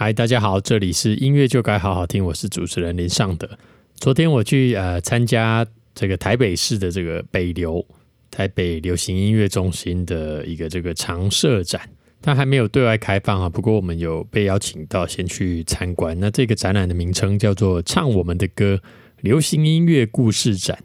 [0.00, 3.50] 嗨，大家好，这里是音乐就该好好听，我是主持人林尚德。
[3.96, 7.84] 昨天我去呃参加这个台北市的这个北流
[8.30, 11.82] 台北流行音乐中心的一个这个常设展，
[12.22, 13.48] 它还没有对外开放啊。
[13.48, 16.16] 不过我们有被邀请到先去参观。
[16.20, 18.80] 那这个展览的名称叫做“唱我们的歌：
[19.22, 20.78] 流行音乐故事展”。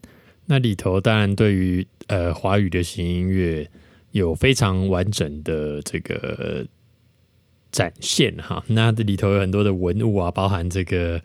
[0.47, 3.69] 那里头当然对于呃华语流行音乐
[4.09, 6.65] 有非常完整的这个。
[7.73, 11.19] 展现哈，那这里头有很多的文物啊，包含这个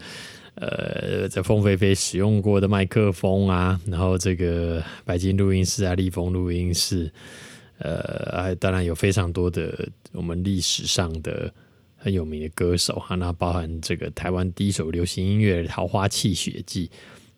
[0.55, 7.13] 呃，在凤飞飞使用过的麦克风啊，然后这个白金录音室啊，立丰录音室，
[7.81, 11.53] 呃，还当然有非常多的我们历史上的
[11.99, 16.87] 很有名的歌手哈，那包含这个台湾第一首流行音乐《桃花泣血记》，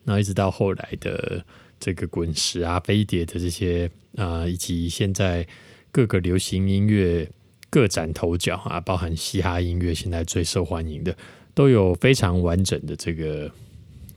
[0.05, 1.43] 那一直到后来的
[1.81, 5.45] 这个滚石啊、飞碟的这些啊，以及现在
[5.91, 7.29] 各个流行音乐。
[7.71, 11.15] 各展头角啊，包含嘻哈音乐现在最受欢迎的，
[11.53, 13.49] 都有非常完整的这个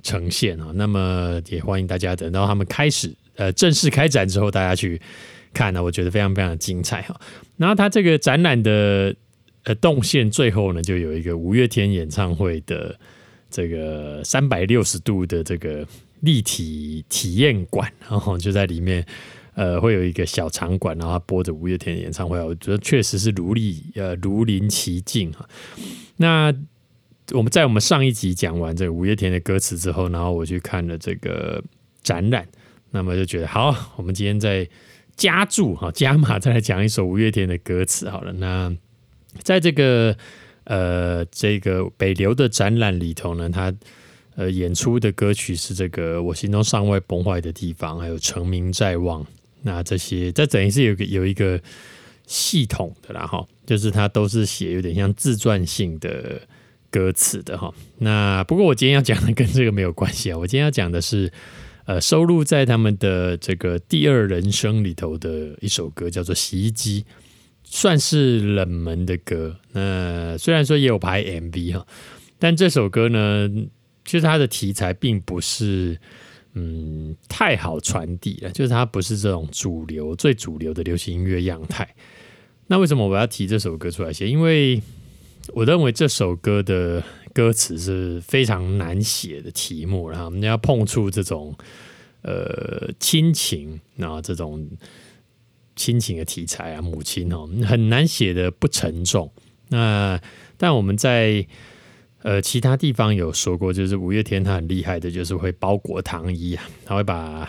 [0.02, 0.72] 呈现啊。
[0.74, 5.00] 那么也欢迎大家等到他们开始呃正式开展之后，大家去
[5.52, 7.18] 看呢，我觉得非常非常的精彩哈。
[7.56, 9.14] 然后它这个展览的
[9.62, 12.98] 呃动线最后呢，就有一个五月天演唱会的
[13.48, 15.86] 这个三百六十度的这个
[16.22, 19.06] 立体体验馆，然后就在里面。
[19.54, 25.48] 呃，会有一个小场馆，然后播着五月天的演唱会，我觉得确实是如历呃如临其境哈。
[26.16, 26.52] 那
[27.32, 31.62] 我们在我们上一集讲完这个五月天的歌词之后，然后我去看了这个
[32.02, 32.46] 展览，
[32.90, 34.68] 那么就觉得好，我们今天再
[35.16, 38.32] 加注哈加码，再来讲一首五月天的歌词好了。
[38.32, 38.76] 那
[39.42, 40.16] 在这个
[40.64, 43.72] 呃这个北流的展览里头呢，它
[44.34, 49.24] 呃演出的歌曲是这个我心中尚未崩坏的地方，还有成名在望。
[49.66, 51.58] 那这些，这等于是有个有一个
[52.26, 56.38] 系统的啦，哈，就是它都是写有点像自传性的
[56.90, 57.72] 歌词的哈。
[57.96, 61.32] 那不过我今天要讲的跟这个没有关系啊，我今天要讲的是，
[61.86, 67.02] 呃，收录在他们的这个第二人生里头的一首歌，叫做《洗衣机》，
[67.64, 69.56] 算是冷门的歌。
[69.72, 71.86] 那虽然说也有拍 MV 哈，
[72.38, 73.48] 但这首歌呢，
[74.04, 75.98] 其实它的题材并不是。
[76.56, 81.94] 嗯，太好传递了，就是它不是这种主流、最主流的流行音乐样态。
[82.68, 84.28] 那为什么我要提这首歌出来写？
[84.28, 84.80] 因为
[85.48, 91.52] 我认为这首歌的歌词是非常难写的题目，然后你要碰触这种
[92.22, 94.64] 呃亲情，然后这种
[95.74, 99.32] 亲情的题材啊，母亲哦，很难写的不沉重。
[99.70, 100.20] 那
[100.56, 101.46] 但我们在。
[102.24, 107.46] 呃，其他地方有说过，就是五月天他很厉害的，就是会包裹糖衣啊，他会把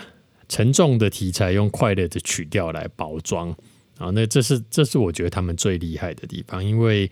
[0.50, 3.50] 沉重的题材用快乐的曲调来包装
[3.96, 4.10] 啊。
[4.12, 7.10] 那这是这是我觉得他们最厉害的地方，因为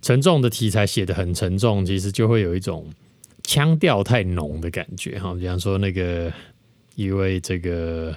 [0.00, 2.88] 沉重的题材写的很沉重，其实就会有一种
[3.42, 5.34] 腔调太浓的感觉哈。
[5.34, 6.32] 比方说那个
[6.94, 8.14] 一位这个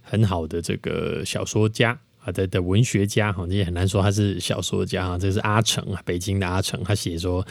[0.00, 1.98] 很好的这个小说家。
[2.24, 5.18] 啊的的文学家哈，你也很难说他是小说家哈。
[5.18, 7.46] 这是阿成啊，北京的阿成，他写说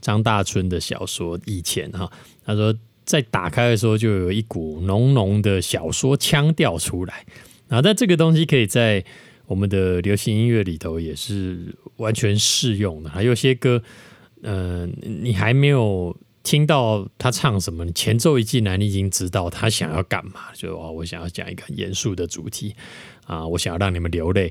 [0.00, 2.10] 张大春的小说以前哈，
[2.44, 2.74] 他说
[3.04, 7.24] 在打开的时候就有一股浓浓的小说腔调出来。
[7.68, 9.04] 然后，但这个东西可以在
[9.46, 13.10] 我们的流行音乐里头也是完全适用的。
[13.10, 13.82] 还有些歌，
[14.42, 22.74] 嗯，你还没有听到他唱什么，前奏一进来，你已经知道他想要干嘛，就哦，我想要讲一个很严肃的主题。
[23.28, 24.50] 啊，我想要让你们流泪，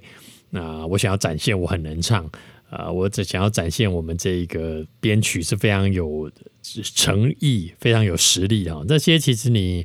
[0.52, 2.30] 那我想要展现我很能唱，
[2.70, 8.86] 啊，我只想要展现我们这一个编曲是非常有诚意、非常有实力的。
[8.88, 9.84] 这些其实你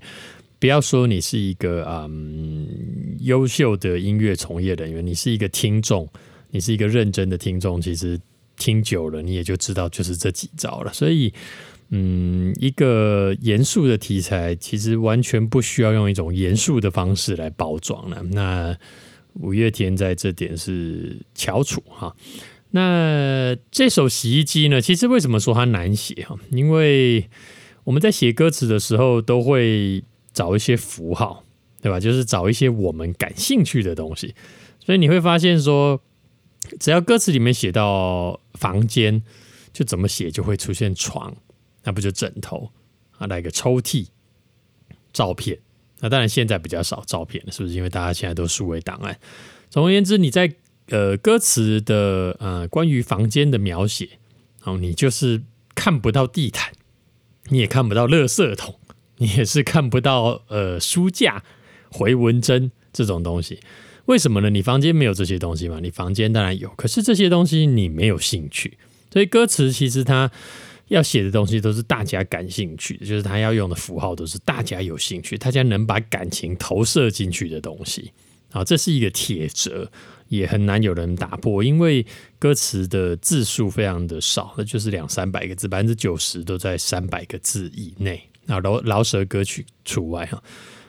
[0.59, 2.69] 不要说你是一个嗯
[3.21, 6.07] 优秀的音乐从业人员，你是一个听众，
[6.51, 8.21] 你是一个认真的听众，其实
[8.59, 10.93] 听久了你也就知道就是这几招了。
[10.93, 11.33] 所以，
[11.95, 18.23] 嗯，一个严肃的题材，其实完全不需要用一种严肃的方式来包装了。
[18.33, 18.75] 那
[19.35, 22.17] 五月天在这点是翘楚哈。
[22.71, 24.81] 那这首洗衣机呢？
[24.81, 26.35] 其实为什么说它难写哈？
[26.51, 27.29] 因为
[27.85, 30.03] 我们在写歌词的时候，都会
[30.33, 31.45] 找一些符号，
[31.83, 32.01] 对吧？
[32.01, 34.35] 就是找一些我们感兴趣的东西。
[34.81, 36.01] 所以你会发现说，
[36.81, 39.23] 只要歌词里面写到房间，
[39.75, 41.37] 就怎么写就会出现床。
[41.85, 42.71] 那不就枕头
[43.19, 43.27] 啊？
[43.27, 44.07] 来个抽屉，
[45.13, 45.59] 照片。
[46.01, 47.75] 那当然现在比较少照片了，是不是？
[47.75, 49.19] 因为大家现在都数位档案。
[49.71, 50.53] 总而言之，你在
[50.89, 54.19] 呃歌词的呃关于房间的描写，
[54.65, 55.43] 哦，你就是
[55.75, 56.73] 看不到地毯，
[57.51, 58.79] 你也看不到垃圾桶，
[59.19, 61.45] 你也是看不到呃书架、
[61.91, 63.61] 回纹针这种东西。
[64.07, 64.51] 为什么呢？
[64.51, 65.79] 你房间没有这些东西嘛？
[65.81, 68.77] 你房间当然有，可是这些东西你没有兴趣。
[69.13, 70.33] 所以歌词其实它
[70.93, 78.13] 要写的东西都是大家感兴趣的，就是他要用的符号都是大家有兴趣、大家能把感情投射进去的东西。
[78.51, 79.91] 啊，这是一个铁则，
[80.29, 82.05] 也很难有人打破，因为
[82.39, 88.23] 歌词的字数非常的少，那就是两三百个字，百分之九十都在三百个字以内。
[88.47, 90.43] 啊，饶饶舌歌曲除外哈。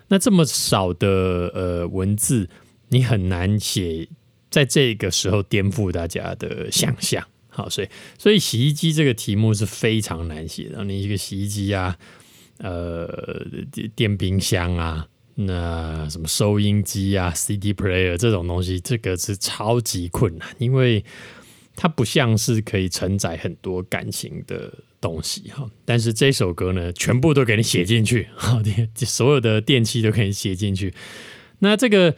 [0.10, 1.08] 那这么少的
[1.54, 2.50] 呃文字，
[2.90, 4.10] 你很难写，
[4.50, 7.26] 在这个时候颠覆大家的想象。
[7.56, 10.84] 好，所以所以洗衣机这个题目是非常难写的。
[10.84, 11.96] 你一个洗衣机啊，
[12.58, 13.08] 呃，
[13.96, 21.06] 电冰箱啊，那什么收音机啊，CD player 这种东西，这个是超级困难，因为
[21.76, 25.70] 它不像是可以承载很多感情的东西哈。
[25.86, 28.60] 但是这首歌呢，全部都给你写进去，好，
[28.98, 30.94] 所有的电器都可以写进去。
[31.60, 32.16] 那这个。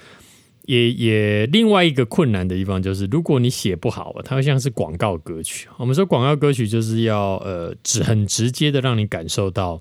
[0.65, 5.67] 也也另外一个困难的地方就是，如果你写不好，它会像是广告歌曲。
[5.77, 9.79] 我们说广告歌曲就是要呃直很直接的让你感受到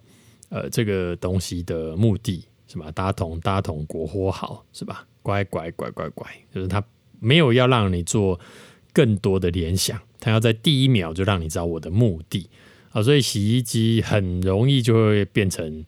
[0.50, 2.90] 呃这个东西的目的是吧？
[2.90, 5.06] 大同大同国货好是吧？
[5.22, 6.84] 乖乖乖乖乖，就是它
[7.18, 8.38] 没有要让你做
[8.92, 12.50] 更多的联想，它要在第一秒就让你知道我的目的
[12.90, 13.02] 啊。
[13.02, 15.82] 所以洗衣机很容易就会变成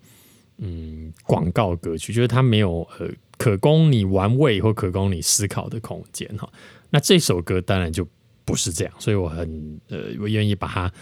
[0.56, 3.10] 嗯广告歌曲，就是它没有呃。
[3.38, 6.50] 可供你玩味或可供你思考的空间哈，
[6.90, 8.06] 那这首歌当然就
[8.44, 10.92] 不是这样，所以我很呃，我愿意把它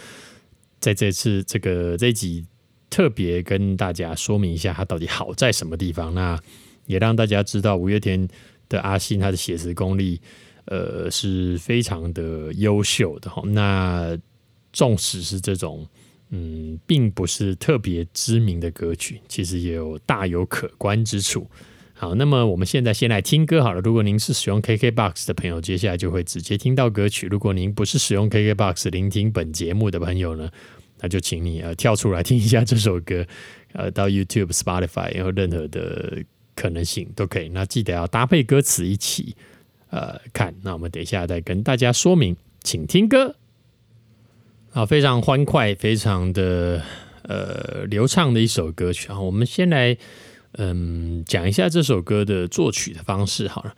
[0.80, 2.44] 在这次这个这集
[2.90, 6.14] 特别跟大家说明一下，它到底好在什么地方。
[6.14, 6.38] 那
[6.86, 8.28] 也让大家知道五月天
[8.68, 10.20] 的阿信他的写词功力
[10.66, 13.42] 呃是非常的优秀的哈。
[13.46, 14.16] 那
[14.72, 15.86] 纵使是这种
[16.30, 21.48] 嗯，并不是特别知名的歌曲，其实也有大有可观之处。
[21.96, 23.80] 好，那么我们现在先来听歌好了。
[23.80, 27.28] 如果您是使用 KKBOX 的朋友，接下来就会直接听到歌曲。
[27.30, 30.50] 如果您不是使用 KKBOX 聆听本节目的朋友呢，
[31.00, 33.24] 那就请你呃跳出来听一下这首歌，
[33.72, 36.20] 呃到 YouTube、Spotify，然后任何的
[36.56, 37.48] 可能性都可以。
[37.50, 39.36] 那记得要搭配歌词一起
[39.90, 40.52] 呃看。
[40.62, 43.36] 那我们等一下再跟大家说明，请听歌。
[44.72, 46.82] 好，非常欢快、非常的
[47.22, 49.20] 呃流畅的一首歌曲啊。
[49.20, 49.96] 我们先来。
[50.58, 53.74] 嗯，讲一下这首歌的作曲的方式好了。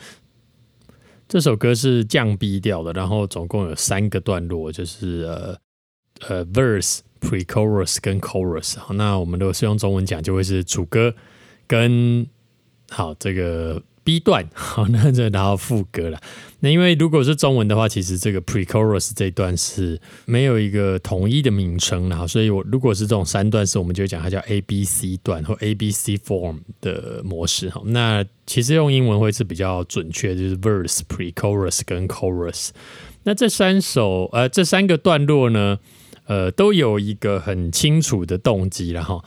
[1.29, 5.59] 这首歌是降 B 调的，然后总共有三个段落，就是呃
[6.29, 8.79] 呃 verse、pre-chorus 跟 chorus。
[8.79, 11.15] 好，那我们如果是用中文讲，就会是主歌
[11.67, 12.27] 跟
[12.91, 13.83] 好这个。
[14.07, 16.21] B 段 好，那这然后副歌了。
[16.61, 27.83] 那因为如果是中文的话，其实这个 pre-chorus 这一段是没有一个统一的名称然后所以我如果是这种三段式，我们就讲它叫 A B C 段或 A B C form 的模式哈。
[27.87, 32.69] 那其实用英文会是比较准确，就是 verse、pre-chorus 跟 chorus。
[33.25, 35.79] 那这三首呃这三个段落呢，
[36.27, 39.23] 呃都有一个很清楚的动机了哈。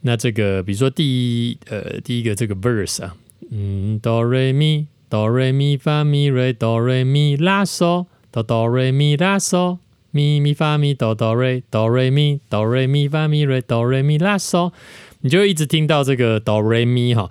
[0.00, 1.04] 那这个比如说第
[1.48, 3.14] 一呃第一个这个 verse 啊。
[3.54, 9.76] 嗯，哆瑞咪，哆瑞咪发咪瑞，哆瑞咪拉嗦，哆哆瑞咪拉嗦，
[10.10, 14.72] 咪咪发咪哆哆瑞，哆瑞咪，哆瑞咪发咪瑞，哆瑞咪拉嗦，
[15.20, 17.30] 你就一直听到这个哆瑞咪哈。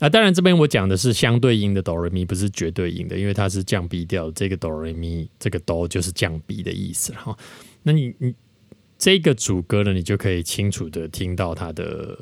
[0.00, 7.38] 啊，当然这边我讲的是相对音的哆瑞咪，不是绝对音的，因为它是降 B 调，这个哆瑞咪，这个哆就是降 B 的意思哈。
[7.84, 8.34] 那你你
[8.98, 12.18] 这个主歌呢，你就可以清楚的听到它的。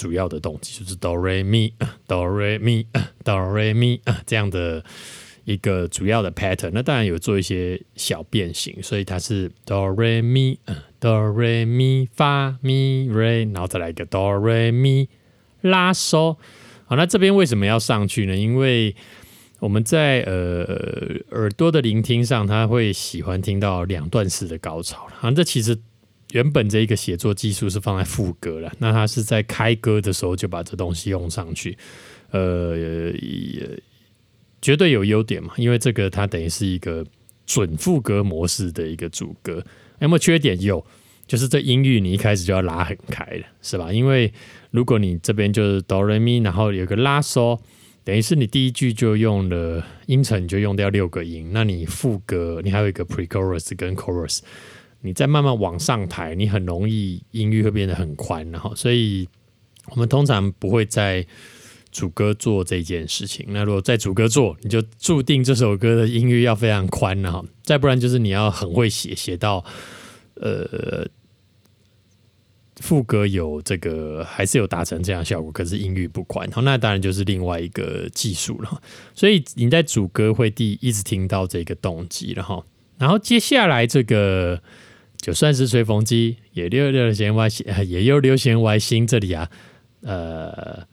[0.00, 1.74] 主要的动机就是哆瑞咪
[2.06, 2.86] 哆瑞咪
[3.22, 4.82] 哆瑞咪这样的
[5.44, 6.70] 一个主要的 pattern。
[6.72, 10.58] 那当然有做一些小变形，所以它是哆瑞咪
[10.98, 15.06] 哆瑞咪发咪瑞，然后再来一个哆瑞咪
[15.60, 16.38] 拉嗦。
[16.86, 18.34] 好，那这边为什么要上去呢？
[18.34, 18.96] 因为
[19.58, 20.64] 我们在呃
[21.32, 25.76] 耳朵的聆听上，他会喜欢听到两段式的高潮好，这其实。
[26.32, 31.76] 原本这一个写作技术是放在副歌了，那他是在开歌的时候就把这东西用上去，
[32.30, 33.82] 呃，也
[34.62, 37.04] 绝对有优点嘛，因为这个它等于是一个
[37.46, 39.64] 准副歌模式的一个主歌。
[39.98, 40.60] 有没有缺点？
[40.60, 40.84] 有，
[41.26, 43.92] 就是这音域你一开始就要拉很开了，是吧？
[43.92, 44.32] 因为
[44.70, 47.58] 如果你这边就是哆来咪，然后有个拉嗦，
[48.04, 54.40] 等于是你第一句就用了音程，你就用掉六个音，那你副歌你还有一个 pre-chorus 跟 chorus。
[55.02, 59.26] 你再慢慢往上抬，你很容易音域会变得很宽，然后，所以
[59.86, 61.26] 我们通常不会在
[61.90, 63.46] 主歌做这件事情。
[63.48, 67.42] 那如果在主歌做，你就注定这首歌的音域要非常宽了哈。
[67.62, 69.64] 再不然就是你要很会写，写到
[70.34, 71.08] 呃
[72.76, 78.82] 副歌有这个还是有达成这样效果，可是音域不宽，好，那当然就是另外一个技术了。
[79.14, 82.66] 所以你在主歌会第一直听到这个动机然后。
[82.98, 84.62] 然后接下来这个。
[85.20, 89.06] 就算是吹风机，也流流行外星，也有流行外星。
[89.06, 89.50] 这里啊，
[90.00, 90.86] 呃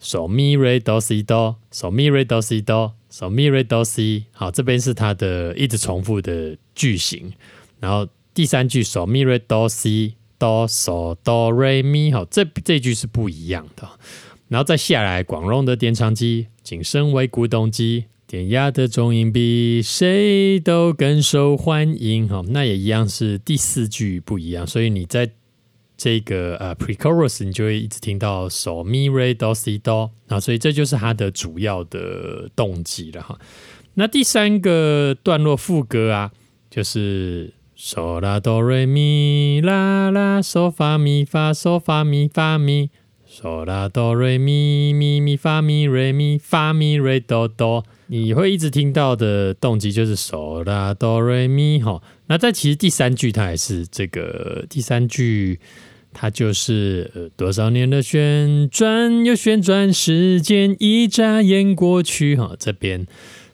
[0.00, 4.24] ，so mi re do si do，so mi re do si do，so mi re do si。
[4.32, 7.32] 好，这边是它的一直重复的句型。
[7.78, 13.86] 然后第三句 so mi re do si do so do re mi，好，这这句是不一样的。
[14.48, 18.06] 然后再下来，广荣的电唱机，仅身为古董机。
[18.26, 25.30] 典雅的中音比谁都更受欢迎，哈，那也一样是第四句不一样，所以你在
[25.96, 33.38] 这个呃 pre-chorus 你就会一直听到 so mi re do si do 啊，所以这就是它的主要的动机了哈。
[33.94, 36.32] 那第三个段落副歌啊，
[36.68, 42.58] 就是 so la do re mi la la so fa mi fa so fa mi fa
[42.58, 42.88] mi
[43.38, 47.46] so la do re mi mi mi fa mi re mi fa mi re do
[47.46, 47.82] do。
[48.06, 55.60] 你会一直听到的动机就是嗦啦哆瑞咪哈，那在其实第三句它还是这个第三句，
[56.14, 62.56] 它就是呃多少年的旋转又旋转，时间一眨眼过去哈。
[62.58, 63.06] 这边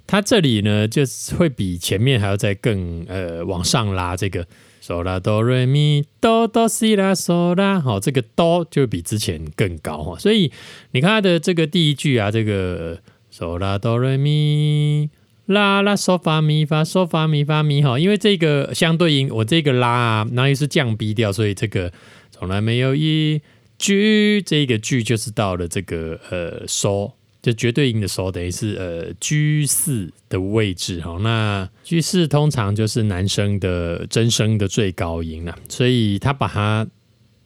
[0.07, 1.03] 它这里呢就
[1.37, 4.47] 会比前面还要再更呃往上拉这个
[4.83, 10.19] 嗦啦哆瑞咪哆哆西啦嗦啦，好这个哆就比之前更高哈。
[10.19, 10.51] 所以
[10.91, 12.99] 你看它的这个第一句啊，这个。
[13.35, 15.09] 嗦啦哆瑞咪
[15.47, 21.91] 啦啦嗦发咪发嗦发咪发咪哈，因为这个相对应，我这个拉啊，那又是降 B 调，所以这个
[22.31, 23.41] 从来没有一
[23.79, 27.13] 句这个句就是到了这个呃嗦，
[27.43, 31.19] 就绝对音的时候，等于是呃居四的位置哈。
[31.21, 36.87] 那居四通常就是男生的真声的最高音了，所以他把它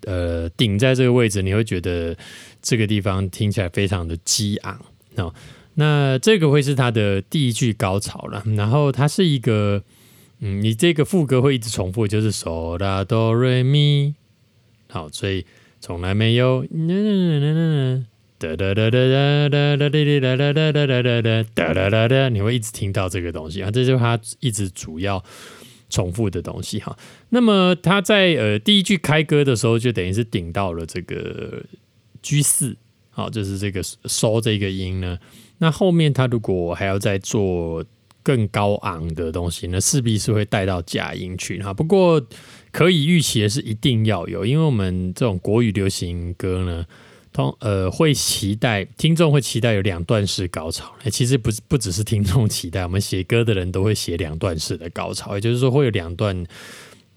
[0.03, 2.15] 呃顶在这个位置，你会觉得
[2.61, 4.79] 这个地方听起来非常的激昂
[5.17, 5.35] 哦。
[5.79, 9.83] 那这个会是他的第一句高潮了，然后它是一个，
[10.41, 14.15] 嗯，你这个副歌会一直重复，就是嗦啦哆瑞咪，
[14.89, 15.45] 好，所以
[15.81, 16.65] 从来没有，
[18.39, 25.23] 哒哒哒哒哒哒哒哒哒哒哒哒哒哒哒哒哒，你会一直听到这个东西啊，这就是它一直主要
[25.89, 26.97] 重复的东西哈。
[27.31, 31.63] 那么它在呃第一句开歌的时候，就等于是顶到了这个
[32.21, 32.77] G 四，
[33.11, 35.19] 好，就是这个收这个音呢。
[35.59, 37.83] 那后面他如果还要再做
[38.23, 41.73] 更高昂的东西，那势必是会带到假音去哈。
[41.73, 42.21] 不过
[42.71, 46.85] 可以预期的是，一定要有，因为我们这种国语流行歌呢，
[47.37, 50.93] 通呃会期待听众会期待有两段式高潮。
[51.11, 56.45] 其实不是不只是听众期待，我们写歌的人都会写两段式的高潮，也就是说会有两段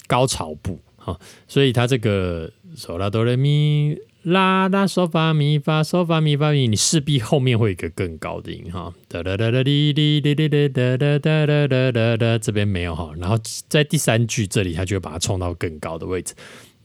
[0.08, 1.18] 高潮部哈。
[1.48, 3.98] 所以它这个嗦拉哆来咪。
[4.24, 16.34] 啦啦嗦发咪发嗦发咪发咪，你势必后面会有一个更高的音哈，哒哒哒哒滴滴滴滴滴哒哒哒哒哒哒哒，这边没有哈，然后在第三句这里，他就会把它冲到更高的位置，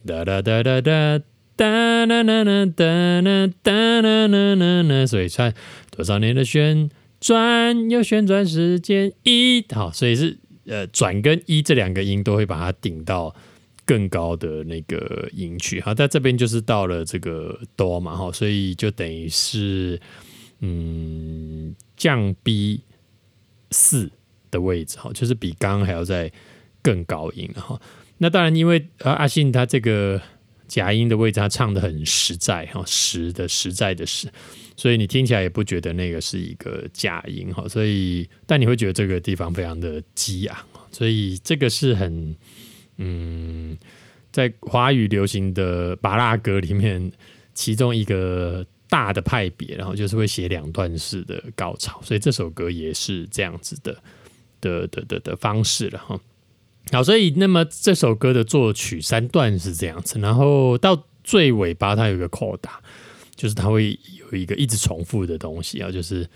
[0.07, 1.21] 哒哒哒哒哒
[1.57, 2.85] 哒啦啦啦哒
[3.21, 5.55] 啦哒啦啦啦啦，所以算
[5.91, 6.89] 多少年的旋
[7.21, 13.35] 转又旋转时间一，好，所以是呃转跟一这两个音都会把它顶到。
[13.87, 20.01] 更高的那个音区，好，在这边就是到了这个哆嘛，哈，所以就等于是
[20.61, 22.81] 嗯降 B
[23.73, 24.11] 四
[24.51, 26.33] 的位置，哈，就是比刚刚还要再
[26.81, 27.79] 更高音了，哈。
[28.17, 30.19] 那当然，因为呃阿信他这个
[30.68, 34.28] 假音的位置，他唱的很实在，哈，实的实在的实，
[34.76, 40.56] 所以你听起来也不觉得那个是一个假音，哈，所以但你会觉得这个地方非常的激昂，
[40.90, 42.37] 所以这个是很。
[42.97, 43.76] 嗯，
[44.30, 47.11] 在华语流行的巴拉歌里面，
[47.52, 54.00] 其中一个大的派别，然后就是会写两段式的高潮，所以这首歌也是这样子的
[54.61, 56.21] 的的的的方式了哈。
[56.93, 62.81] 好，所以那么这首歌的作曲三段是这样子，然后到最尾巴它有一个扩大，
[63.35, 63.99] 就是它会
[64.33, 66.29] 有一个一直重复的东西啊，就是。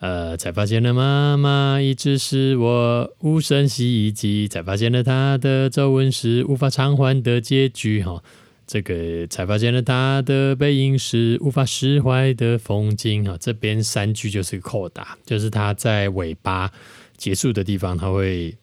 [0.00, 8.00] 呃，才发现了妈妈一直是我无声洗衣机，才发现了她的皱纹是无法偿还的结局。
[8.04, 8.22] 哈，
[8.64, 13.24] 这个才发现了她的背影是无法释怀的风景。
[13.24, 16.70] 哈，这边三句就是扩大，就是它在尾巴
[17.16, 18.56] 结束的地方，它会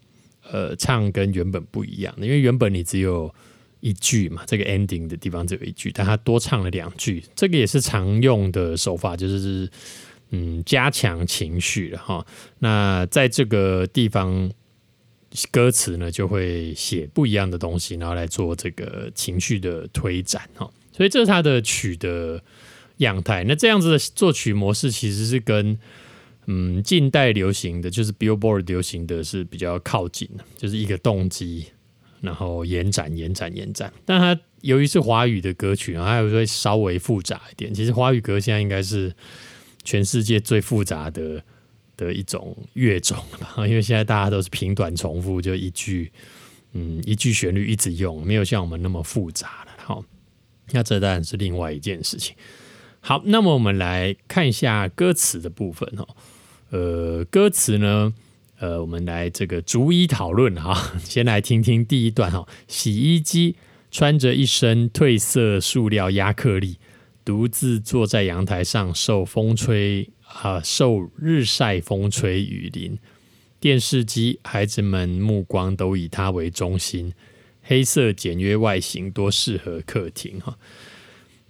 [0.55, 3.33] 呃唱跟原本不一样，因为原本你只有
[3.81, 9.69] 一句嘛，这个 ending 的地方只有一句，但他多唱了两句，这个也是常用的手法，就是。
[10.31, 12.25] 嗯，加强情绪了哈。
[12.57, 14.51] 那在这个地方，
[15.51, 20.67] 歌词呢就会写不一样的东西，然后来做这个情绪的推展哈。
[20.91, 22.41] 所以这是他的曲的
[22.97, 23.43] 样态。
[23.43, 25.77] 那这样子的作曲模式其实是跟
[26.47, 31.65] 嗯近代流行的就是 Billboard 流行的是比较靠近的，就是一个动机，
[32.21, 33.91] 然后延展、延展、延展。
[34.05, 37.73] 但它由于是华语的歌曲，然后还会稍微复杂一点。
[37.73, 39.13] 其实华语歌现在应该是
[39.83, 41.43] 全世界最复杂的
[41.97, 46.11] 的一种乐种吧，因为现在大家都是平短重复，就一句，
[46.73, 49.71] 嗯，一句旋律一直用，没有像我们那么复杂了。
[49.77, 50.03] 好，
[50.71, 52.35] 那这当然是另外一件事情。
[52.99, 56.07] 好，那么我们来看一下歌词的部分哦。
[56.69, 58.13] 呃，歌词呢？
[58.57, 60.93] 呃，我们来这个逐一讨论哈。
[61.03, 62.48] 先来听听第一段哈。
[62.67, 63.57] 洗衣机
[63.91, 66.77] 穿着一身褪色塑料亚克力，
[67.25, 70.10] 独自坐在阳台上，受风吹
[70.41, 72.98] 啊，受日晒风吹雨淋。
[73.60, 77.13] 电视机，孩子们目光都以它为中心，
[77.62, 80.57] 黑色简约外形，多适合客厅哈。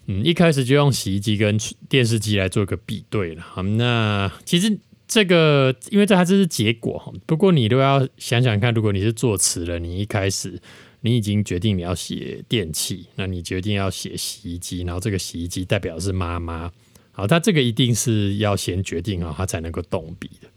[0.07, 1.57] 嗯，一开始就用洗衣机跟
[1.87, 3.43] 电视机来做个比对了。
[3.43, 4.79] 好，那其实。
[5.07, 7.13] 这个，因为这还这是结果。
[7.25, 10.59] 不过你都要想想看，如果你是作词了，你一开始
[11.01, 16.71] 你已经决定你要写电器，那你决定要写洗衣机，然后这个洗衣机代表是妈妈，
[17.11, 20.47] 好，他这个一定是要先决定啊，他才能够动笔的。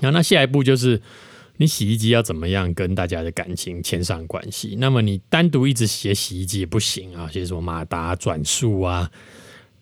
[0.00, 1.00] 那那下一步就是
[1.58, 4.76] 你洗衣机要怎么样跟大家的感情牵上关系？
[4.78, 9.10] 那么你单独一直写洗衣机也不行啊，写什么马达转速啊？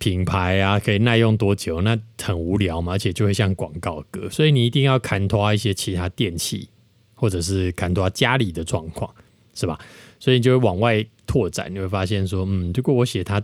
[0.02, 1.80] 品牌啊，可以耐用多久？
[1.80, 6.68] 那很无聊嘛，而且就会像广告歌，所以你一定要看拖一些其他电器，
[7.14, 9.08] 或者是看拖家里的状况，
[9.54, 9.78] 是吧？
[10.18, 13.40] 所以你就会往外拓展，你会发现说，嗯，如果我写它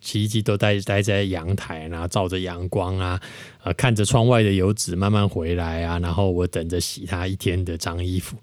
[0.00, 3.20] 洗衣机都待待在阳台然后照着阳光啊，
[3.64, 8.36] 呃，看着窗外的油脂慢慢回来啊，然后我等着洗它一天的脏衣服，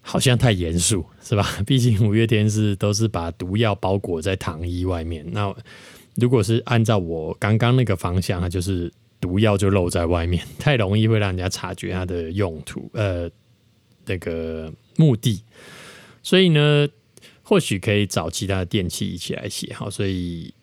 [0.00, 1.46] 好像太严肃，是吧？
[1.68, 5.54] 毕竟五月天是都是把毒药包裹在糖衣外面，那。
[6.16, 13.28] 如果是按照我刚刚那个方向，它就是毒药就露在外面，太容易会让人家察觉它的用途，呃，
[14.06, 15.42] 那个目的。
[16.22, 16.88] 所以呢，
[17.42, 19.74] 或许可以找其他的电器一起来写。
[19.74, 20.54] 好，所以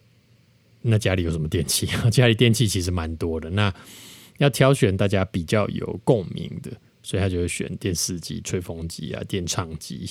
[0.81, 1.85] 那家里有什么电器？
[2.09, 3.49] 家里电器其实蛮多的。
[3.49, 3.73] 那
[4.37, 6.71] 要挑选大家比较有共鸣的，
[7.03, 10.09] 所以他就会选电视机、吹风机啊、电唱机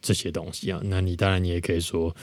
[0.00, 0.80] 这些东西啊。
[0.84, 2.16] 那你当然你也可以说。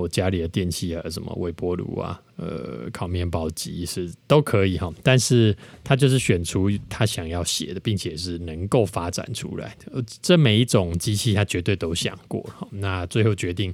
[0.00, 10.04] 我家里的电器啊，什么微波炉啊，呃，烤面包机是都可以哈，但是他就是选出他想要写的，并且是能够发展出来的。
[10.20, 13.72] 这每一种机器他绝对都想过哈，那最后决定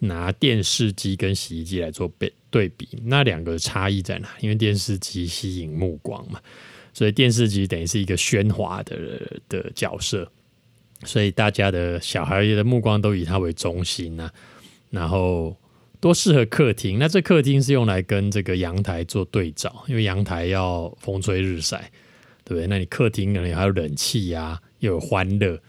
[0.00, 4.28] 拿电视机跟洗衣机来做对对比，那两个差异在哪？
[4.40, 6.40] 因为电视机吸引目光嘛，
[6.92, 10.30] 所以电视机等于是一个喧哗的的角色，
[11.04, 14.30] 所以大家的小孩的目光都以它为中心呢，
[14.90, 15.56] 然后。
[16.02, 16.98] 多适合客厅？
[16.98, 21.92] 那这客厅是用来跟这个阳台做对照，因为阳台要风吹日晒，
[22.42, 22.66] 对不对？
[22.68, 23.54] 那你客厅可能？
[23.54, 25.60] 还有冷气呀，又有欢乐，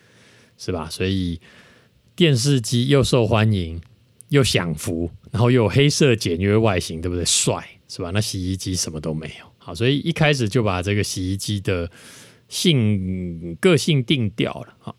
[0.57, 0.88] 是吧？
[0.89, 1.41] 所以
[2.15, 3.81] 电视机又受欢迎，
[4.29, 7.25] 又享福，然后又有黑色简约外形，对不对？
[7.25, 8.12] 帅，是吧？
[8.13, 11.91] 那洗衣机什么都没有，好，所以一开始就把这个洗衣机的
[12.47, 14.95] 性个性定掉了，好。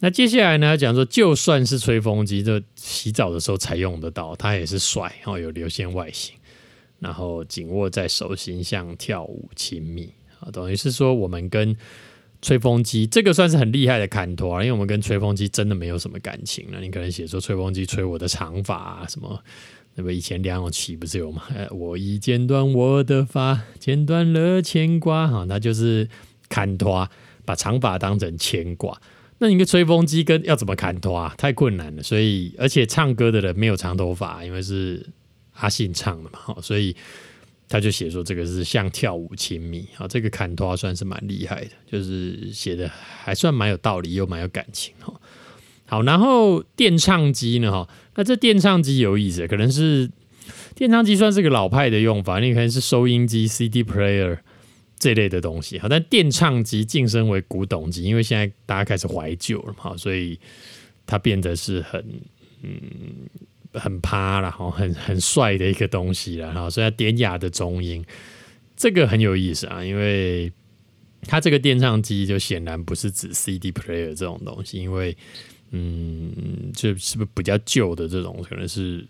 [0.00, 0.76] 那接下来呢？
[0.76, 6.34] 讲说，就算是吹风机，这洗澡的时候才用得到，它也是帅然哦，有流线外形，
[6.98, 10.50] 然后紧握在手心，像跳舞亲密啊。
[10.52, 11.74] 等于是说，我们跟
[12.42, 16.80] 吹风机这个算是很厉害的坎托啊，因为我们跟吹风机真的没有什么感情了。
[16.80, 19.42] 你可能写说，吹风机吹我的长发啊，什么？
[19.94, 21.42] 那么以前梁咏琪不是有吗？
[21.70, 26.06] 我已剪断我的发，剪断了牵挂哈，那就是
[26.50, 27.08] 坎托，
[27.46, 29.00] 把长发当成牵挂。
[29.38, 31.34] 那你个吹风机跟要怎么砍头啊？
[31.36, 35.06] 太困难了，所以而且唱歌的人没有长头发，因为是
[35.52, 36.96] 阿信唱的嘛， 所以
[37.68, 42.90] 他就写说这个是像跳舞亲密啊， 这个砍头算是蛮厉害的，就是写的
[43.22, 45.12] 还算蛮有道理，又蛮有感情哈。
[45.84, 50.10] 好，然后电唱机呢哈，那这电唱机有意思，可能是
[50.74, 54.38] 电唱机算是个老派的用法，你可能是收音机 CD player。
[54.98, 60.38] 这类的东西，好，但电唱机晋升为古董机，因为现在大家开始怀旧了嘛，所以
[61.06, 62.02] 它变得是很
[62.62, 62.80] 嗯
[63.74, 68.02] 很趴了，哈，很很帅的一个东西了，哈，所以典雅的中音，
[68.74, 70.50] 这个很有意思啊，因为
[71.22, 75.14] 它这个电唱机就显然不是指 CD player 这种东西，因为
[75.72, 79.06] 嗯，就是不是比较旧的这种，可能是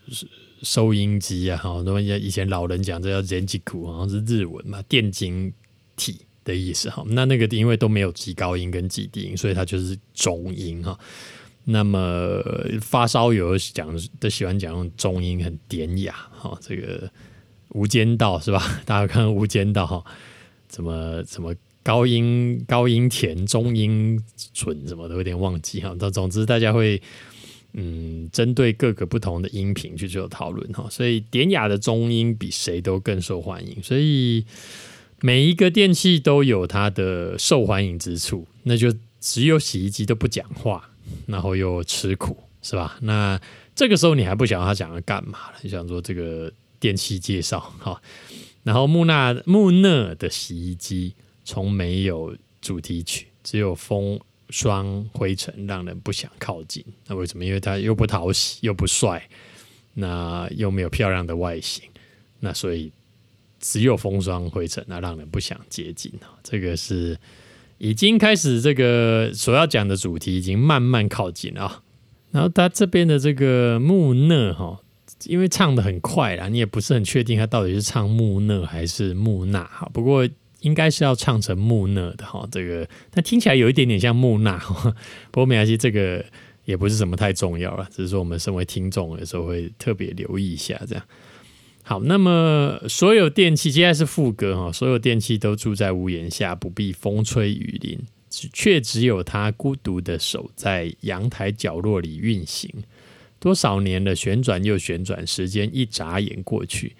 [0.62, 5.52] 收音机啊，哈，那以前老人讲这叫人机库，好像是日文嘛，电晶。
[5.96, 10.98] 体的意思哈，那那个因为都没有极高音跟极低音，所以它就是中音哈。
[11.64, 12.40] 那么
[12.80, 17.08] 发烧友讲都喜欢讲用中音很典雅哈，这个
[17.70, 18.62] 《无间道》是吧？
[18.86, 20.04] 大家看《无间道》哈，
[20.68, 24.16] 怎么怎么高音高音甜，中音
[24.54, 25.92] 准，什么都有点忘记哈。
[25.98, 27.02] 但总之大家会
[27.72, 30.86] 嗯，针对各个不同的音频去做讨论哈。
[30.88, 34.46] 所以典雅的中音比谁都更受欢迎，所以
[35.20, 38.46] 每一个电器都有它的受欢迎之处。
[38.64, 40.90] 那就只有洗衣机都不讲话，
[41.26, 42.98] 然后又吃苦，是吧？
[43.02, 43.40] 那
[43.74, 45.58] 这个时候你还不晓得他讲要干嘛了？
[45.62, 48.00] 你想说这个电器介绍哈？
[48.64, 54.18] 然后木纳木讷的洗衣机从没有主题曲，只有风
[54.50, 56.84] 霜灰尘，让人不想靠近。
[57.06, 57.44] 那为什么？
[57.44, 59.28] 因为它又不讨喜，又不帅，
[59.94, 61.84] 那又没有漂亮的外形，
[62.40, 62.90] 那所以
[63.60, 67.18] 只有风霜灰尘，那让人不想接近这个是
[67.78, 71.82] 已经开始，这个所要讲的主题已经慢慢靠近了。
[72.30, 74.80] 然后他这边的这个木讷哈。
[75.24, 79.88] 因为唱的很快啦，你也不是很确定他到底是唱木讷还是木讷哈。
[79.94, 80.28] 不过
[80.60, 82.46] 应该是要唱成木讷的哈。
[82.52, 84.94] 这个但听起来有一点点像木讷哈，
[85.30, 86.22] 不过没关系，这个
[86.66, 91.02] 也不是什么太重要了，只是说我们身为听众有时候会特别留意一下这样。
[91.88, 94.72] 好，那么所有电器，接下来是副歌哈。
[94.72, 102.68] 所有电器都住在屋檐下，不必风吹雨淋，却只有他孤独的守在阳台角落里运行。
[103.38, 106.96] 多少年了，旋转又旋转，时间一眨眼过去。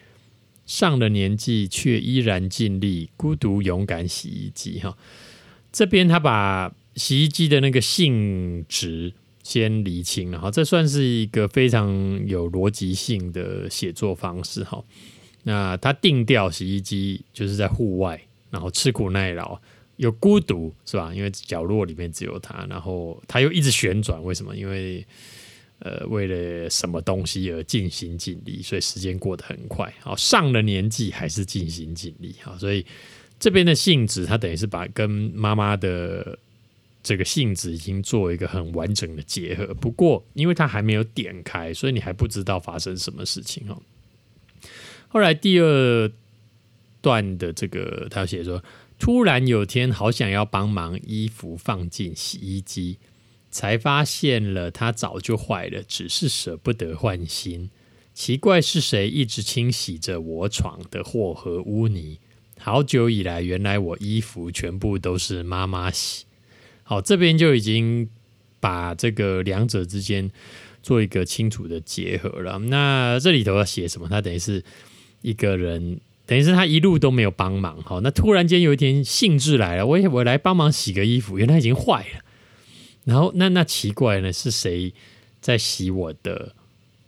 [0.67, 4.97] 上了年纪却依然尽力，孤独勇敢洗衣机哈。
[5.73, 9.13] 这边他把洗衣机的那个性质
[9.47, 11.89] 先厘清了哈，这算是一个非常
[12.27, 14.83] 有逻辑性的写作方式哈。
[15.45, 19.57] 那他定调洗衣机就是在户外，然后吃苦耐劳，
[19.99, 21.15] 有孤独是吧？
[21.15, 24.57] 因为角落里面只有他，然后他又一直旋转，为什么？
[24.57, 25.07] 因为
[25.79, 29.95] 呃，为了什么东西而尽心尽力，所以时间过得很快。
[30.01, 32.35] 好，上了年纪还是尽心尽力。
[32.43, 32.85] 好，所以
[33.39, 36.37] 这边的性质，它等于是把跟妈妈的
[37.07, 39.73] 这个性质已经做一个很完整的结合。
[39.75, 43.81] 不过，因为它还没有点开，所以你还不知道发生什么事情哦。
[45.07, 46.11] 后来第二
[47.01, 48.65] 段的这个，他写说，
[48.99, 52.99] 突然有天，好想要帮忙衣服放进洗衣机。
[53.49, 57.71] 才发现了，它早就坏了，只是舍不得换新。
[58.13, 62.19] 奇怪是谁一直清洗着我闯的祸和污泥？
[62.59, 66.26] 好久以来，原来我衣服全部都是妈妈洗。
[66.89, 68.09] 好，这边就已经
[68.61, 70.31] 把这个两者之间
[70.85, 72.61] 做一个清楚的结合了。
[72.61, 74.09] 那这里头要写什么？
[74.09, 74.63] 他等于是
[75.21, 77.83] 一个人，等于是他一路都没有帮忙。
[77.83, 82.25] 好，那突然间有一天兴致来了，我我来帮忙洗个衣服，原来已经坏了。
[83.03, 84.33] 然后那那奇怪呢？
[84.33, 84.95] 是谁
[85.41, 86.55] 在洗我的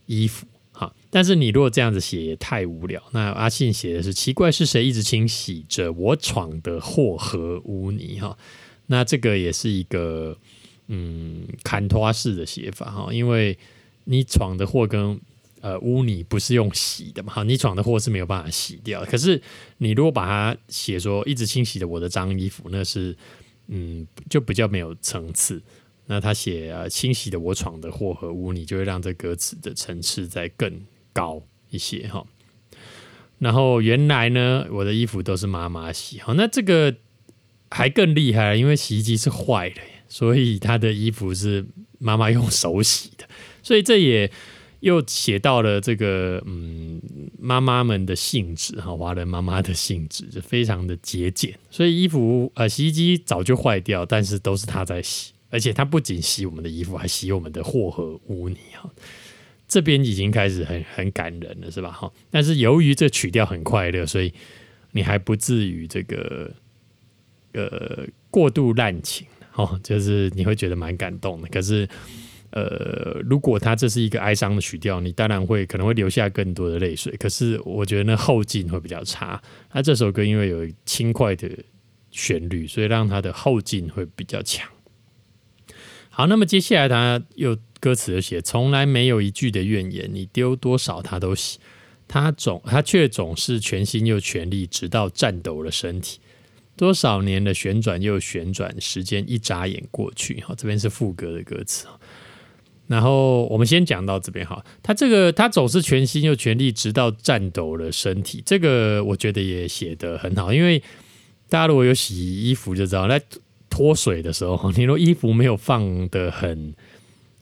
[0.07, 0.45] 衣服？
[0.73, 0.93] 哈！
[1.11, 3.01] 但是你如果这样子写也太无聊。
[3.13, 8.19] 那阿信写的是奇怪是谁一直清洗着我闯的祸和污泥？
[8.21, 8.37] 哈！
[8.89, 10.37] 那这个也是一个
[10.89, 13.57] 嗯砍拖式的写法哈，因为
[14.05, 15.19] 你闯的祸跟
[15.61, 17.33] 呃污泥不是用洗的嘛？
[17.33, 19.05] 哈，你闯的祸是没有办法洗掉。
[19.05, 19.41] 可是
[19.79, 23.17] 你如果把它写说一直清洗的我的脏衣服，那是
[23.69, 25.63] 嗯就比较没有层次。
[26.11, 30.81] 那他写啊，清洗的我闯的祸和污泥，就会让这歌词的层次再更
[31.13, 32.25] 高一些哈。
[33.39, 36.97] 然后原来呢，我的衣服都是妈妈洗，哈，那这个
[37.71, 41.67] 还更厉害，因为洗衣机是坏的，所以他的衣服是
[41.99, 43.29] 妈妈用手洗的，
[43.63, 44.31] 所以这也
[44.81, 47.01] 又写到了这个嗯，
[47.39, 55.33] 妈妈们的性质哈，华人妈妈的性质就非常的节俭，所以衣服呃，洗衣机早就坏掉，但是都是他在洗。
[55.51, 58.91] 而且他不仅洗我们的衣服，还洗我们的货和污泥哈。
[59.67, 61.91] 这边已经开始很很感人了，是吧？
[61.91, 62.13] 哈。
[62.31, 64.31] 但是由于这曲调很快乐，所以
[64.93, 66.53] 你还不至于这个
[67.59, 71.49] 呃过度滥情哦，就是你会觉得蛮感动的。
[71.49, 71.89] 可是
[72.51, 77.15] 呃，如果他这是一个哀伤的曲调，你当然会可能会留下更多的泪水。
[77.19, 79.43] 可是我觉得那后劲会比较差。
[79.73, 81.51] 那这首歌因为有轻快的
[82.11, 84.67] 旋律，所以让它的后劲会比较强。
[86.09, 91.59] 好，那么接下来他又歌词写，从来没有一句的怨言，你丢多少他都洗，
[92.09, 96.19] 他总他却总是全心又全力，直到颤抖了身体。
[96.79, 100.43] 多少年的旋转又旋转，时间一眨眼过去。
[100.47, 101.87] 好，这边是副歌的歌词。
[102.87, 108.43] 然后我们先讲到这边哈，他这个他总是全心又全力，直到颤抖了身体。
[108.47, 110.83] 这个我觉得也写得很好，因为
[111.51, 113.21] 大家如果有洗衣服就知道那。
[113.71, 116.75] 脱水的时候，你说衣服没有放的很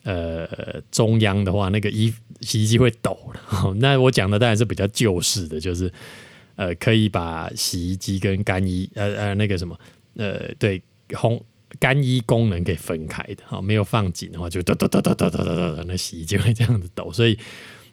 [0.03, 0.45] 呃
[0.91, 3.73] 中央的话，那个衣洗衣机会抖了。
[3.75, 5.91] 那我讲的当然是比较旧式的，就是
[6.57, 9.79] 呃可以把洗衣机跟干衣呃呃那个什么
[10.15, 11.41] 呃对烘
[11.79, 17.11] 干衣功能给分开的，哈，没有放紧的话，就抖抖抖抖抖抖抖抖，那洗衣机会这样子抖。
[17.11, 17.37] 所以，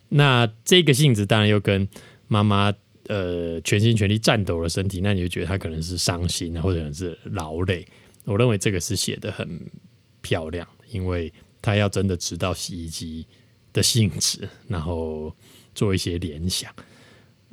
[0.09, 1.87] 那这个性质当然又跟
[2.29, 2.73] 妈妈
[3.09, 7.87] 呃全心全力战斗的身体，那你就觉得他可能是伤心或者是劳累。
[8.25, 9.61] 我认为这个是写的很
[10.23, 13.27] 漂亮，因为他要真的知道洗衣机
[13.73, 15.35] 的性质，然后
[15.75, 16.73] 做一些联想。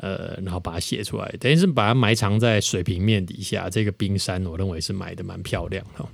[0.02, 3.70] 呃，然后把它写出来，等于是把它埋藏在水平面底下。
[3.70, 6.10] 这个冰山，我认为是埋的蛮漂亮哈。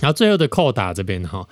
[0.00, 1.46] 然后最后的扣打这边哈，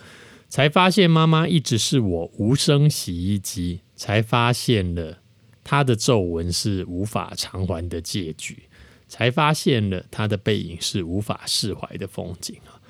[0.48, 5.18] 才发现妈妈一直是我无声洗衣机，才发现了
[5.62, 8.62] 她的皱纹是无法偿还的借据，
[9.07, 12.81] 才发现了她的背影是无法释怀的风景啊。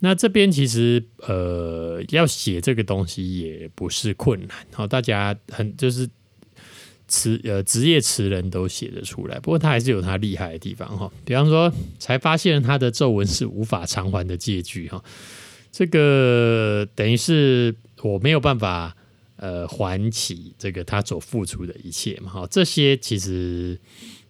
[0.00, 6.06] 那这边其实呃，要写这个东西也不是困难，好，大家很就是。
[7.12, 11.12] 词呃，职业词人都写得出来，不过他还是有他厉害的地方哈。
[11.26, 15.04] 比方说，才发现他的皱纹是无法偿还的借据哈。
[15.70, 18.96] 这个等于是我没有办法
[19.36, 22.48] 呃还起这个他所付出的一切嘛哈。
[22.50, 23.78] 这些其实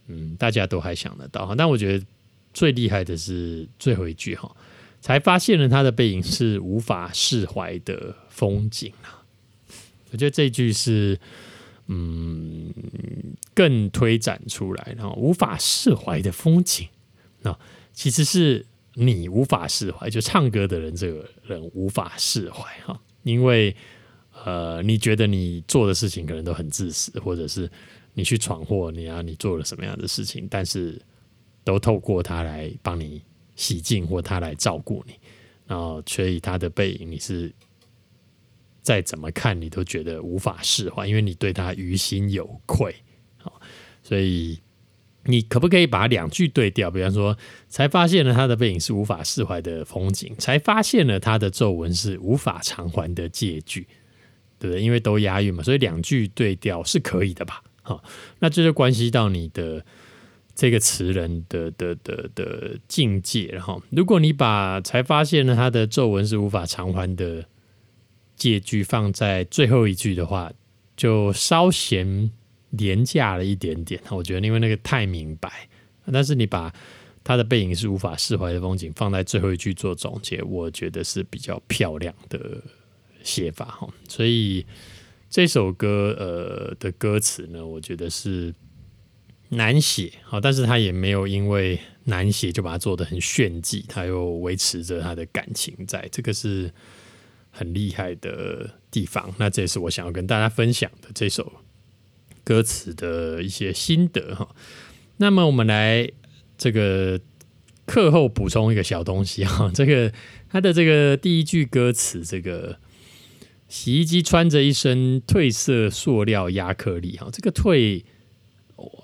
[0.09, 2.05] 嗯大家都还想得到哈，但我觉得
[2.53, 4.51] 最厉害的是最后一句哈，
[5.01, 9.23] 才发现了他的背影是无法释怀的风景啊。
[10.11, 11.17] 我觉得这句是。
[11.95, 12.73] 嗯，
[13.53, 16.89] 更推展出来，然后无法释怀的风景，
[17.43, 17.59] 那
[17.93, 23.77] 其实是你无法释怀，就唱歌的人这个人无法释怀哈，因为
[24.45, 27.71] 呃，你觉得你做的事情可能都很自私，或者是
[28.15, 30.99] 你去闯祸，你啊，你做了什么样的事情，但是
[31.63, 33.23] 都透过他来帮你
[33.55, 35.13] 洗净，或他来照顾你，
[35.67, 37.53] 然后所以他的背影你是。
[38.83, 42.93] 再怎么看，你都觉得无法释怀，因为你对他于心有愧，
[43.39, 43.61] 好，
[44.03, 44.61] 所以
[45.25, 46.91] 你可不可以把两句对调？
[46.91, 53.87] 比方说，才发现了他的背影是无法释怀的风景，才发现了他的皱纹是无法偿还的借据，
[54.59, 54.83] 对不对？
[54.83, 57.63] 因为都押韵嘛，所以两句对调是可以的吧？
[57.83, 58.03] 好，
[58.41, 59.87] 那这就关系到你的
[60.57, 67.47] 这个词人的的的的境界，然后如果你把才发现了他的皱纹是无法偿还的。
[68.43, 70.53] 借句放在最后一句的话，
[70.97, 72.29] 就稍嫌
[72.71, 74.03] 廉价了一点点。
[74.11, 75.69] 我觉得，因为那个太明白。
[76.13, 76.75] 但是你把
[77.23, 82.61] 他的背影是无法释怀的风景放在最后一句做总结，我觉得是比较漂亮的
[83.23, 83.89] 写法哈。
[84.09, 84.67] 所以
[85.31, 88.53] 这首歌呃的歌词呢，我觉得是
[89.51, 96.73] 难写好，但是他也没有因为难写就把它做的很炫技，他又维持着他的感情，在这个是。
[97.53, 101.53] 很厉害的地方，那这也是我想要跟大家分享的这首
[102.43, 104.49] 歌词的一些心得哈。
[105.19, 106.11] 那么我们来
[106.57, 107.21] 这个
[107.87, 110.13] 课后补充一个小东西哈，这个
[110.49, 112.79] 它的这个第一句歌词，这个
[113.69, 118.03] 洗衣机穿着一身褪色塑料亚克力哈，这个褪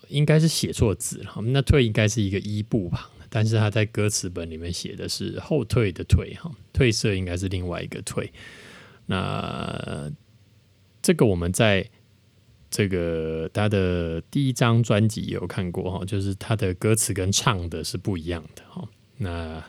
[0.09, 3.11] 应该是写错字了，那褪应该是一个一部旁。
[3.31, 8.33] 但是他在歌词本里面写的是后退的退哈，褪色应该是另外一个退。
[9.07, 10.11] 那
[11.03, 11.89] 这个我们在
[12.71, 18.89] 这个他的第一张专辑有看过哈，就是他的歌词跟唱的是不一样的哈。
[19.17, 19.63] 那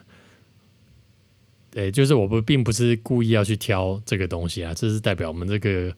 [1.71, 5.95] 对，就是我不并不是故意要去挑这个东西啊，这是代表我们这个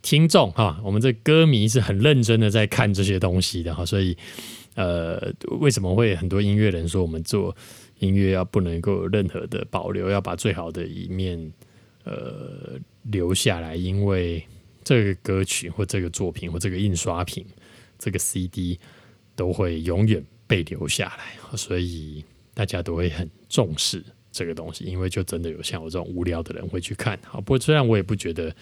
[0.00, 4.16] 听众哈，我们这歌迷是很认真的在看这些东西的哈，所以。
[4.74, 7.54] 呃，为什么会很多音乐人说我们做
[7.98, 11.52] 音乐要不能够有任何的保留，要把最好的一面
[12.04, 13.74] 呃留下来？
[13.74, 14.42] 因为
[14.84, 17.44] 这个歌曲或这个作品或这个印刷品、
[17.98, 18.78] 这个 CD
[19.34, 24.84] 都会永远被留下来，所以大家都会很重视这个东西。
[24.84, 27.18] 因为就真的有像我这种无聊的人会去看。
[27.24, 28.54] 好，不过虽然我也不觉得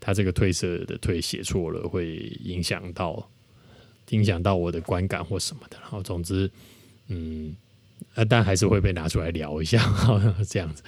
[0.00, 3.28] 他这个褪色的褪写错了会影响到。
[4.10, 6.50] 影响到我的观感或什么的，然后总之，
[7.08, 7.54] 嗯，
[8.14, 9.82] 呃，但还是会被拿出来聊一下，
[10.48, 10.82] 这样子。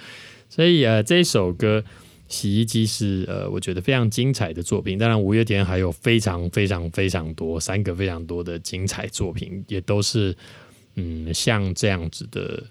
[0.49, 1.79] 所以呃，这首歌
[2.27, 4.97] 《洗衣机》是呃，我觉得非常精彩的作品。
[4.97, 10.35] 当然，五月天还有非常非常非常多三个非常多的精彩作品，也都是
[10.95, 12.63] 嗯，像这样子的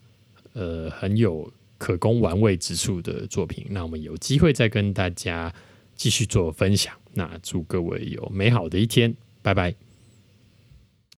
[0.53, 3.67] 呃，很有可供玩味之处的作品。
[3.71, 5.53] 那我们有机会再跟大家
[5.97, 6.95] 继续做分享。
[7.13, 9.84] 那祝各位有美好的一天，拜拜。